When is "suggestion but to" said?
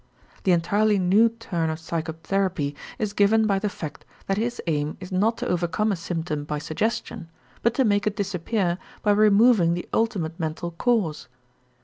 6.57-7.85